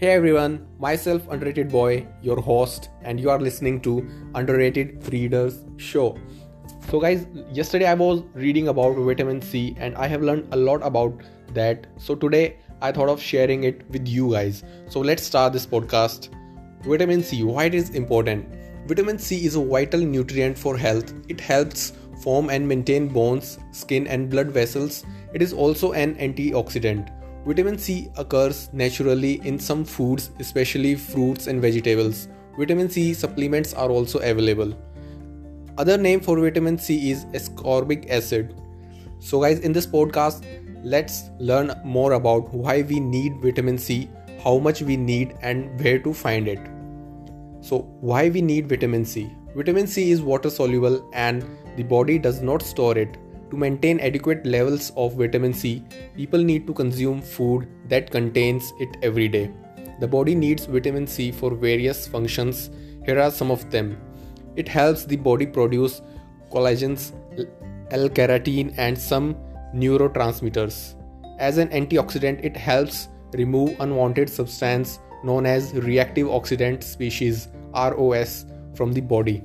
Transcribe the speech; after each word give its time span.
Hey 0.00 0.12
everyone, 0.12 0.66
myself 0.78 1.28
Underrated 1.28 1.68
Boy, 1.68 2.06
your 2.22 2.40
host, 2.40 2.88
and 3.02 3.20
you 3.20 3.28
are 3.28 3.38
listening 3.38 3.82
to 3.82 4.08
Underrated 4.34 5.06
Readers 5.12 5.66
Show. 5.76 6.16
So, 6.88 7.00
guys, 7.00 7.26
yesterday 7.52 7.84
I 7.84 7.92
was 7.92 8.22
reading 8.32 8.68
about 8.68 8.96
vitamin 8.96 9.42
C 9.42 9.76
and 9.78 9.94
I 9.96 10.06
have 10.08 10.22
learned 10.22 10.48
a 10.52 10.56
lot 10.56 10.80
about 10.82 11.20
that. 11.52 11.86
So, 11.98 12.14
today 12.14 12.56
I 12.80 12.92
thought 12.92 13.10
of 13.10 13.20
sharing 13.20 13.64
it 13.64 13.86
with 13.90 14.08
you 14.08 14.32
guys. 14.32 14.64
So, 14.88 15.00
let's 15.00 15.22
start 15.22 15.52
this 15.52 15.66
podcast. 15.66 16.30
Vitamin 16.82 17.22
C, 17.22 17.42
why 17.42 17.64
it 17.64 17.74
is 17.74 17.90
important? 17.90 18.48
Vitamin 18.86 19.18
C 19.18 19.44
is 19.44 19.54
a 19.54 19.62
vital 19.62 20.00
nutrient 20.00 20.56
for 20.56 20.78
health. 20.78 21.12
It 21.28 21.42
helps 21.42 21.92
form 22.22 22.48
and 22.48 22.66
maintain 22.66 23.06
bones, 23.06 23.58
skin, 23.72 24.06
and 24.06 24.30
blood 24.30 24.50
vessels. 24.50 25.04
It 25.34 25.42
is 25.42 25.52
also 25.52 25.92
an 25.92 26.14
antioxidant 26.14 27.19
Vitamin 27.46 27.78
C 27.78 28.10
occurs 28.18 28.68
naturally 28.72 29.40
in 29.46 29.58
some 29.58 29.84
foods, 29.84 30.30
especially 30.40 30.94
fruits 30.94 31.46
and 31.46 31.60
vegetables. 31.60 32.28
Vitamin 32.58 32.90
C 32.90 33.14
supplements 33.14 33.72
are 33.72 33.90
also 33.90 34.18
available. 34.18 34.74
Other 35.78 35.96
name 35.96 36.20
for 36.20 36.38
vitamin 36.38 36.76
C 36.76 37.10
is 37.10 37.24
ascorbic 37.26 38.10
acid. 38.10 38.54
So 39.20 39.40
guys, 39.40 39.60
in 39.60 39.72
this 39.72 39.86
podcast, 39.86 40.44
let's 40.82 41.30
learn 41.38 41.72
more 41.82 42.12
about 42.12 42.52
why 42.52 42.82
we 42.82 43.00
need 43.00 43.40
vitamin 43.40 43.78
C, 43.78 44.10
how 44.44 44.58
much 44.58 44.82
we 44.82 44.98
need 44.98 45.34
and 45.40 45.80
where 45.82 45.98
to 45.98 46.12
find 46.12 46.46
it. 46.46 46.60
So, 47.62 47.80
why 48.00 48.30
we 48.30 48.40
need 48.40 48.68
vitamin 48.68 49.04
C? 49.04 49.30
Vitamin 49.54 49.86
C 49.86 50.10
is 50.10 50.22
water 50.22 50.48
soluble 50.48 51.08
and 51.12 51.44
the 51.76 51.82
body 51.82 52.18
does 52.18 52.40
not 52.40 52.62
store 52.62 52.96
it 52.96 53.16
to 53.50 53.56
maintain 53.56 54.00
adequate 54.00 54.46
levels 54.46 54.92
of 54.96 55.14
vitamin 55.14 55.52
C, 55.52 55.84
people 56.16 56.42
need 56.42 56.66
to 56.66 56.72
consume 56.72 57.20
food 57.20 57.68
that 57.88 58.10
contains 58.10 58.72
it 58.78 58.96
every 59.02 59.28
day. 59.28 59.50
The 60.00 60.08
body 60.08 60.34
needs 60.34 60.64
vitamin 60.66 61.06
C 61.06 61.30
for 61.30 61.54
various 61.54 62.06
functions. 62.06 62.70
Here 63.04 63.18
are 63.18 63.30
some 63.30 63.50
of 63.50 63.70
them. 63.70 63.98
It 64.56 64.68
helps 64.68 65.04
the 65.04 65.16
body 65.16 65.46
produce 65.46 66.00
collagens, 66.50 67.12
L-carnitine 67.90 68.74
and 68.78 68.96
some 68.96 69.36
neurotransmitters. 69.74 70.94
As 71.38 71.58
an 71.58 71.68
antioxidant, 71.68 72.44
it 72.44 72.56
helps 72.56 73.08
remove 73.32 73.78
unwanted 73.80 74.28
substance 74.28 74.98
known 75.22 75.46
as 75.46 75.74
reactive 75.74 76.26
oxidant 76.26 76.82
species 76.82 77.48
ROS 77.74 78.46
from 78.74 78.92
the 78.92 79.00
body. 79.00 79.42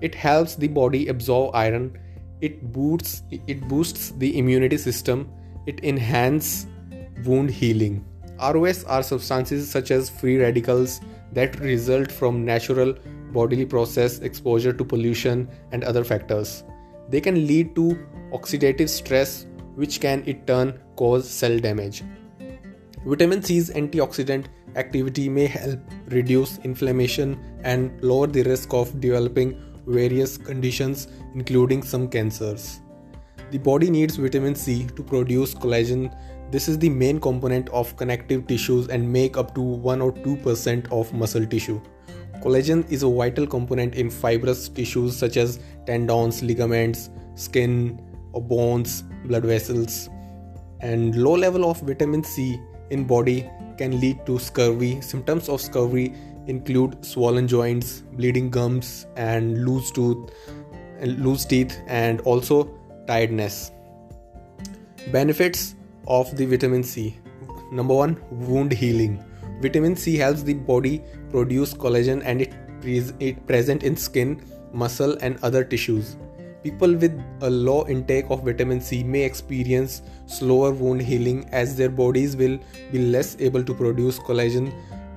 It 0.00 0.14
helps 0.14 0.54
the 0.54 0.68
body 0.68 1.08
absorb 1.08 1.54
iron 1.54 1.98
it 2.40 2.72
boosts 2.72 3.22
it 3.30 3.66
boosts 3.68 4.10
the 4.12 4.38
immunity 4.38 4.76
system. 4.76 5.30
It 5.66 5.82
enhances 5.82 6.66
wound 7.24 7.50
healing. 7.50 8.04
Ros 8.38 8.84
are 8.84 9.02
substances 9.02 9.70
such 9.70 9.90
as 9.90 10.10
free 10.10 10.38
radicals 10.38 11.00
that 11.32 11.58
result 11.60 12.12
from 12.12 12.44
natural 12.44 12.94
bodily 13.32 13.66
process 13.66 14.18
exposure 14.20 14.72
to 14.72 14.84
pollution 14.84 15.48
and 15.72 15.84
other 15.84 16.04
factors. 16.04 16.64
They 17.08 17.20
can 17.20 17.46
lead 17.46 17.74
to 17.76 17.98
oxidative 18.32 18.88
stress 18.88 19.46
which 19.74 20.00
can 20.00 20.22
in 20.24 20.44
turn 20.46 20.78
cause 20.96 21.28
cell 21.28 21.58
damage. 21.58 22.02
Vitamin 23.04 23.42
c's 23.42 23.70
antioxidant 23.70 24.46
activity 24.76 25.28
may 25.28 25.46
help 25.46 25.78
reduce 26.08 26.58
inflammation 26.58 27.38
and 27.62 28.02
lower 28.02 28.26
the 28.26 28.42
risk 28.42 28.72
of 28.72 29.00
developing 29.00 29.60
various 29.86 30.36
conditions, 30.36 31.08
including 31.34 31.82
some 31.82 32.08
cancers. 32.08 32.80
The 33.50 33.58
body 33.58 33.90
needs 33.90 34.16
vitamin 34.16 34.54
C 34.54 34.86
to 34.96 35.02
produce 35.02 35.54
collagen. 35.54 36.14
This 36.50 36.68
is 36.68 36.78
the 36.78 36.88
main 36.88 37.20
component 37.20 37.68
of 37.70 37.96
connective 37.96 38.46
tissues 38.46 38.88
and 38.88 39.12
make 39.12 39.36
up 39.36 39.54
to 39.54 39.60
1 39.60 40.00
or 40.00 40.12
2% 40.12 40.92
of 40.92 41.12
muscle 41.12 41.46
tissue. 41.46 41.80
Collagen 42.42 42.90
is 42.90 43.02
a 43.02 43.08
vital 43.08 43.46
component 43.46 43.94
in 43.94 44.10
fibrous 44.10 44.68
tissues 44.68 45.16
such 45.16 45.36
as 45.36 45.60
tendons, 45.86 46.42
ligaments, 46.42 47.10
skin, 47.36 48.00
or 48.32 48.42
bones, 48.42 49.02
blood 49.24 49.44
vessels. 49.44 50.08
And 50.80 51.16
low 51.16 51.34
level 51.34 51.70
of 51.70 51.80
vitamin 51.80 52.22
C 52.22 52.60
in 52.90 53.04
body 53.04 53.48
can 53.78 53.98
lead 54.00 54.26
to 54.26 54.38
scurvy. 54.38 55.00
Symptoms 55.00 55.48
of 55.48 55.60
scurvy 55.60 56.14
include 56.46 57.04
swollen 57.04 57.48
joints, 57.48 58.02
bleeding 58.12 58.50
gums, 58.50 59.06
and 59.16 59.64
loose 59.64 59.90
tooth, 59.90 60.30
loose 61.02 61.44
teeth, 61.44 61.78
and 61.86 62.20
also 62.22 62.70
tiredness. 63.06 63.72
Benefits 65.12 65.74
of 66.06 66.36
the 66.36 66.46
vitamin 66.46 66.82
C. 66.82 67.16
Number 67.72 67.94
one, 67.94 68.20
wound 68.30 68.72
healing. 68.72 69.22
Vitamin 69.60 69.96
C 69.96 70.16
helps 70.16 70.42
the 70.42 70.54
body 70.54 71.02
produce 71.30 71.74
collagen 71.74 72.22
and 72.24 72.42
it 72.42 72.52
is 72.82 73.14
it 73.18 73.46
present 73.46 73.82
in 73.82 73.96
skin, 73.96 74.42
muscle, 74.72 75.16
and 75.20 75.38
other 75.42 75.64
tissues. 75.64 76.16
People 76.62 76.94
with 76.94 77.22
a 77.42 77.50
low 77.50 77.86
intake 77.86 78.26
of 78.30 78.44
vitamin 78.44 78.80
C 78.80 79.02
may 79.04 79.22
experience 79.22 80.02
slower 80.26 80.72
wound 80.72 81.02
healing 81.02 81.46
as 81.52 81.76
their 81.76 81.90
bodies 81.90 82.36
will 82.36 82.58
be 82.90 82.98
less 82.98 83.36
able 83.38 83.62
to 83.62 83.74
produce 83.74 84.18
collagen 84.18 84.72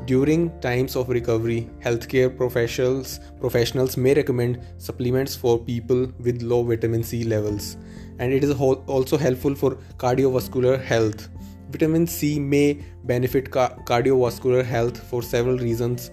during 0.07 0.57
times 0.61 0.95
of 0.95 1.09
recovery, 1.09 1.69
healthcare 1.83 2.35
professionals, 2.35 3.19
professionals 3.41 3.97
may 3.97 4.13
recommend 4.13 4.61
supplements 4.77 5.35
for 5.35 5.59
people 5.59 6.07
with 6.19 6.41
low 6.41 6.63
vitamin 6.63 7.03
C 7.03 7.25
levels, 7.25 7.75
and 8.19 8.31
it 8.31 8.41
is 8.41 8.51
also 8.51 9.17
helpful 9.17 9.53
for 9.53 9.75
cardiovascular 9.97 10.81
health. 10.81 11.27
Vitamin 11.71 12.07
C 12.07 12.39
may 12.39 12.81
benefit 13.03 13.51
ca- 13.51 13.75
cardiovascular 13.83 14.63
health 14.63 14.97
for 15.09 15.21
several 15.21 15.57
reasons. 15.57 16.09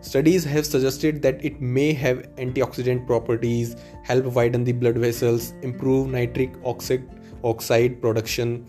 Studies 0.00 0.42
have 0.44 0.66
suggested 0.66 1.22
that 1.22 1.44
it 1.44 1.60
may 1.60 1.92
have 1.92 2.18
antioxidant 2.38 3.06
properties, 3.06 3.76
help 4.02 4.24
widen 4.24 4.64
the 4.64 4.72
blood 4.72 4.98
vessels, 4.98 5.54
improve 5.62 6.08
nitric 6.08 6.50
oxide, 6.64 7.08
oxide 7.44 8.02
production. 8.02 8.66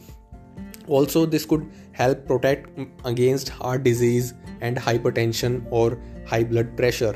Also, 0.88 1.26
this 1.26 1.46
could 1.46 1.70
help 1.92 2.26
protect 2.26 2.70
against 3.06 3.50
heart 3.50 3.84
disease 3.84 4.34
and 4.62 4.78
hypertension 4.78 5.66
or 5.70 5.98
high 6.26 6.44
blood 6.44 6.76
pressure. 6.78 7.16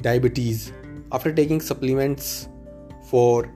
Diabetes. 0.00 0.72
After 1.12 1.32
taking 1.32 1.60
supplements 1.60 2.48
for 3.04 3.52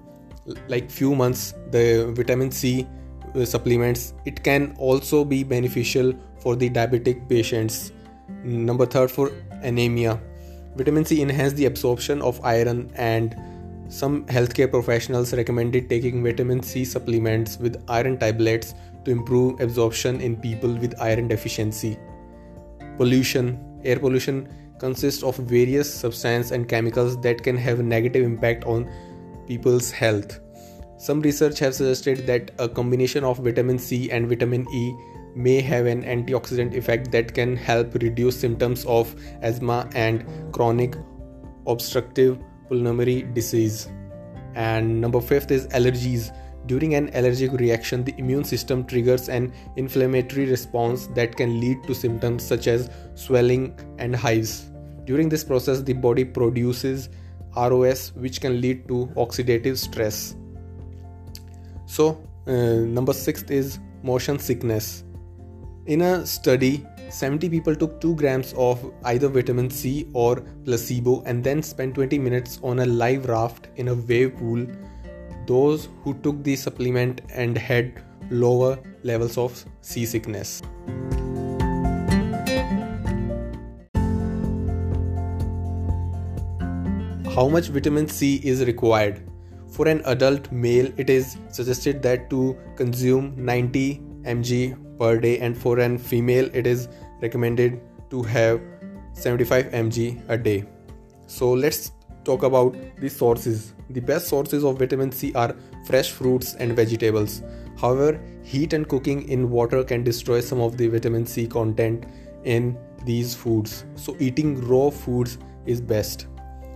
like 0.69 0.91
few 0.91 1.15
months, 1.15 1.55
the 1.71 2.13
vitamin 2.15 2.51
C 2.51 2.87
uh, 3.35 3.45
supplements, 3.45 4.15
it 4.25 4.43
can 4.43 4.75
also 4.79 5.25
be 5.25 5.45
beneficial 5.45 6.13
for 6.41 6.57
the 6.57 6.71
diabetic 6.71 7.29
patients. 7.29 7.93
Number 8.45 8.87
third 8.87 9.11
for 9.11 9.33
anemia. 9.63 10.21
Vitamin 10.77 11.05
C 11.05 11.23
enhance 11.23 11.55
the 11.55 11.67
absorption 11.67 12.23
of 12.23 12.41
iron 12.45 12.91
and 12.95 13.35
some 13.89 14.25
healthcare 14.27 14.71
professionals 14.71 15.33
recommended 15.33 15.89
taking 15.89 16.23
vitamin 16.23 16.63
C 16.63 16.85
supplements 16.85 17.59
with 17.59 17.83
iron 17.89 18.19
tablets 18.19 18.75
to 19.09 19.13
improve 19.13 19.61
absorption 19.61 20.21
in 20.21 20.37
people 20.37 20.75
with 20.75 21.01
iron 21.01 21.29
deficiency. 21.29 21.97
Pollution 22.97 23.65
Air 23.85 23.99
pollution 23.99 24.49
consists 24.79 25.23
of 25.23 25.37
various 25.37 25.93
substances 25.93 26.53
and 26.53 26.69
chemicals 26.69 27.21
that 27.21 27.43
can 27.43 27.57
have 27.57 27.81
a 27.81 27.83
negative 27.83 28.25
impact 28.25 28.65
on 28.65 28.91
people's 29.47 29.91
health. 29.91 30.41
Some 30.99 31.21
research 31.21 31.59
have 31.61 31.75
suggested 31.75 32.27
that 32.27 32.51
a 32.59 32.69
combination 32.69 33.23
of 33.23 33.39
vitamin 33.39 33.79
C 33.79 34.11
and 34.11 34.29
vitamin 34.29 34.67
E 34.73 34.95
may 35.37 35.61
have 35.61 35.87
an 35.87 36.03
antioxidant 36.03 36.75
effect 36.75 37.13
that 37.13 37.35
can 37.35 37.57
help 37.57 37.95
reduce 37.95 38.41
symptoms 38.41 38.85
of 38.87 39.15
asthma 39.43 39.89
and 39.95 40.25
chronic 40.53 40.97
obstructive 41.67 42.39
pulmonary 42.69 43.23
disease. 43.23 43.89
And 44.55 45.01
number 45.01 45.21
5th 45.21 45.53
is 45.53 45.69
allergies. 45.69 46.35
During 46.69 46.95
an 46.97 47.11
allergic 47.15 47.53
reaction, 47.53 48.05
the 48.05 48.15
immune 48.19 48.45
system 48.45 48.85
triggers 48.85 49.31
an 49.31 49.55
inflammatory 49.77 50.45
response 50.45 51.07
that 51.15 51.35
can 51.35 51.59
lead 51.61 51.83
to 51.85 51.95
symptoms 51.95 52.43
such 52.43 52.67
as 52.67 52.91
swelling 53.15 53.75
and 53.99 54.15
hives. 54.15 54.67
During 55.07 55.31
this 55.31 55.43
process, 55.43 55.81
the 55.81 55.95
body 55.95 56.27
produces 56.27 57.09
ROS, 57.57 58.13
which 58.17 58.43
can 58.43 58.61
lead 58.61 58.87
to 58.89 59.07
oxidative 59.17 59.79
stress. 59.79 60.37
So, 61.87 62.23
uh, 62.47 62.85
number 62.99 63.15
six 63.15 63.45
is 63.45 63.79
motion 64.03 64.39
sickness. 64.39 65.05
In 65.87 66.03
a 66.03 66.27
study, 66.27 66.87
70 67.09 67.49
people 67.49 67.75
took 67.75 67.99
2 68.03 68.15
grams 68.17 68.53
of 68.59 68.93
either 69.05 69.29
vitamin 69.29 69.71
C 69.71 70.07
or 70.13 70.43
placebo 70.67 71.23
and 71.23 71.43
then 71.43 71.63
spent 71.63 71.95
20 71.95 72.19
minutes 72.19 72.61
on 72.63 72.81
a 72.81 72.85
live 72.85 73.25
raft 73.25 73.69
in 73.77 73.89
a 73.89 73.95
wave 73.95 74.37
pool 74.37 74.67
those 75.49 75.89
who 76.05 76.15
took 76.23 76.43
the 76.45 76.55
supplement 76.55 77.23
and 77.35 77.59
had 77.59 78.05
lower 78.31 78.79
levels 79.03 79.39
of 79.39 79.65
seasickness. 79.81 80.63
How 87.35 87.49
much 87.49 87.69
vitamin 87.69 88.09
C 88.09 88.41
is 88.45 88.65
required? 88.65 89.23
For 89.71 89.87
an 89.87 90.03
adult 90.07 90.51
male, 90.51 90.93
it 90.97 91.09
is 91.09 91.37
suggested 91.51 92.03
that 92.03 92.29
to 92.31 92.57
consume 92.77 93.35
90 93.37 94.03
mg 94.25 94.99
per 94.99 95.21
day, 95.21 95.39
and 95.39 95.57
for 95.57 95.79
an 95.79 95.99
female, 95.99 96.51
it 96.53 96.67
is 96.67 96.89
recommended 97.23 97.81
to 98.11 98.23
have 98.23 98.61
75 99.13 99.67
mg 99.67 100.25
a 100.29 100.37
day. 100.37 100.65
So 101.27 101.53
let's 101.53 101.93
talk 102.29 102.47
about 102.49 102.77
the 103.01 103.09
sources. 103.09 103.73
The 103.91 104.01
best 104.01 104.29
sources 104.29 104.65
of 104.71 104.79
vitamin 104.79 105.13
C 105.13 105.33
are 105.35 105.55
fresh 105.87 106.11
fruits 106.11 106.55
and 106.55 106.77
vegetables. 106.77 107.43
However, 107.81 108.21
heat 108.43 108.73
and 108.73 108.89
cooking 108.89 109.29
in 109.29 109.51
water 109.51 109.85
can 109.85 110.05
destroy 110.05 110.41
some 110.41 110.61
of 110.61 110.77
the 110.77 110.89
vitamin 110.89 111.27
C 111.27 111.47
content 111.47 112.07
in 112.45 112.77
these 113.05 113.35
foods. 113.35 113.85
So 113.95 114.17
eating 114.19 114.61
raw 114.69 114.91
foods 114.91 115.39
is 115.65 115.81
best. 115.81 116.27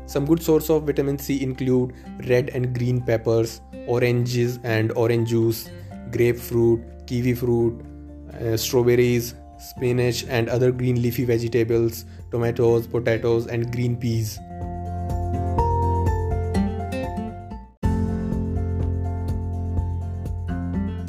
Some 0.07 0.27
good 0.27 0.43
source 0.43 0.71
of 0.71 0.87
vitamin 0.87 1.19
C 1.19 1.43
include 1.43 1.95
red 2.29 2.51
and 2.51 2.75
green 2.79 3.01
peppers, 3.01 3.61
oranges 3.87 4.59
and 4.63 4.93
orange 4.93 5.31
juice, 5.31 5.71
grapefruit, 6.11 6.81
kiwi 7.07 7.35
fruit, 7.35 7.81
uh, 8.41 8.57
strawberries, 8.57 9.35
spinach 9.59 10.25
and 10.29 10.49
other 10.49 10.73
green 10.73 11.01
leafy 11.01 11.25
vegetables, 11.25 12.05
tomatoes, 12.31 12.87
potatoes 12.87 13.47
and 13.47 13.73
green 13.73 13.97
peas. 13.97 14.39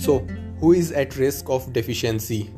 So, 0.04 0.20
who 0.60 0.74
is 0.74 0.92
at 0.92 1.16
risk 1.16 1.50
of 1.50 1.72
deficiency? 1.72 2.50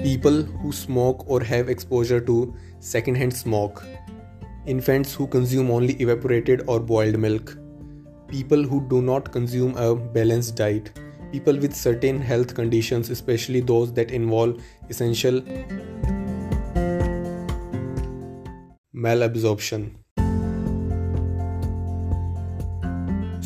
People 0.00 0.42
who 0.42 0.70
smoke 0.70 1.28
or 1.28 1.42
have 1.42 1.68
exposure 1.68 2.20
to 2.20 2.54
secondhand 2.78 3.34
smoke, 3.34 3.84
infants 4.64 5.12
who 5.12 5.26
consume 5.26 5.72
only 5.72 5.94
evaporated 5.94 6.62
or 6.68 6.78
boiled 6.78 7.18
milk, 7.18 7.58
people 8.28 8.62
who 8.62 8.80
do 8.88 9.02
not 9.02 9.32
consume 9.32 9.76
a 9.76 9.96
balanced 9.96 10.54
diet, 10.54 10.92
people 11.32 11.58
with 11.58 11.74
certain 11.74 12.20
health 12.20 12.54
conditions, 12.54 13.10
especially 13.10 13.58
those 13.58 13.92
that 13.94 14.12
involve 14.12 14.62
essential 14.88 15.40
malabsorption. 18.94 19.96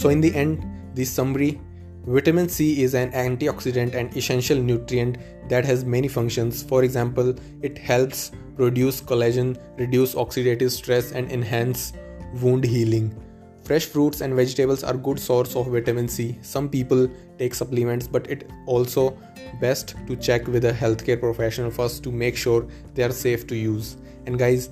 So, 0.05 0.11
in 0.11 0.21
the 0.21 0.35
end, 0.35 0.63
the 0.93 1.03
summary 1.07 1.59
vitamin 2.07 2.47
C 2.51 2.83
is 2.83 2.93
an 2.93 3.11
antioxidant 3.13 3.95
and 3.95 4.15
essential 4.15 4.59
nutrient 4.59 5.17
that 5.49 5.65
has 5.65 5.87
many 5.87 6.09
functions. 6.09 6.63
For 6.63 6.85
example, 6.85 7.35
it 7.63 7.79
helps 7.79 8.31
produce 8.55 9.01
collagen, 9.01 9.57
reduce 9.79 10.15
oxidative 10.15 10.73
stress, 10.73 11.13
and 11.13 11.33
enhance 11.33 11.95
wound 12.43 12.65
healing. 12.65 13.19
Fresh 13.63 13.87
fruits 13.87 14.21
and 14.21 14.35
vegetables 14.35 14.85
are 14.85 14.93
good 14.93 15.19
source 15.19 15.57
of 15.57 15.69
vitamin 15.69 16.07
C. 16.07 16.37
Some 16.43 16.69
people 16.69 17.09
take 17.39 17.55
supplements, 17.55 18.07
but 18.07 18.27
it 18.27 18.51
also 18.67 19.17
best 19.59 19.95
to 20.07 20.17
check 20.17 20.47
with 20.47 20.67
a 20.67 20.73
healthcare 20.75 21.19
professional 21.19 21.71
first 21.71 22.05
to 22.05 22.13
make 22.13 22.37
sure 22.37 22.69
they 22.93 23.05
are 23.05 23.11
safe 23.11 23.47
to 23.47 23.57
use. 23.57 23.97
And 24.27 24.39
guys, 24.39 24.69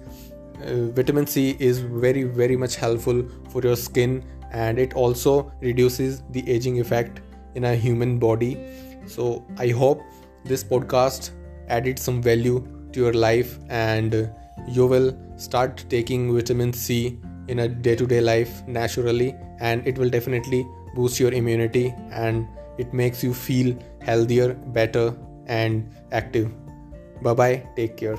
uh, 0.66 0.92
vitamin 1.00 1.26
C 1.26 1.56
is 1.58 1.78
very 1.78 2.24
very 2.24 2.54
much 2.54 2.76
helpful 2.76 3.26
for 3.48 3.62
your 3.62 3.76
skin 3.76 4.22
and 4.52 4.78
it 4.78 4.94
also 4.94 5.52
reduces 5.60 6.22
the 6.30 6.48
aging 6.50 6.80
effect 6.80 7.20
in 7.54 7.64
a 7.64 7.74
human 7.74 8.18
body. 8.18 8.58
So 9.06 9.44
I 9.58 9.68
hope 9.68 10.02
this 10.44 10.62
podcast 10.62 11.30
added 11.68 11.98
some 11.98 12.22
value 12.22 12.66
to 12.92 13.00
your 13.00 13.12
life 13.12 13.58
and 13.68 14.30
you 14.68 14.86
will 14.86 15.16
start 15.36 15.84
taking 15.88 16.32
vitamin 16.34 16.72
C 16.72 17.18
in 17.48 17.60
a 17.60 17.68
day 17.68 17.96
to 17.96 18.06
day 18.06 18.20
life 18.20 18.66
naturally 18.66 19.34
and 19.60 19.86
it 19.86 19.98
will 19.98 20.10
definitely 20.10 20.66
boost 20.94 21.18
your 21.18 21.32
immunity 21.32 21.94
and 22.10 22.46
it 22.78 22.92
makes 22.92 23.22
you 23.22 23.34
feel 23.34 23.76
healthier, 24.00 24.54
better, 24.54 25.14
and 25.46 25.90
active. 26.12 26.52
Bye 27.22 27.34
bye, 27.34 27.66
take 27.76 27.96
care. 27.96 28.18